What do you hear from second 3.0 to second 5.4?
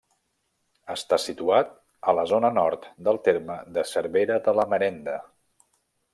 del terme de Cervera de la Marenda.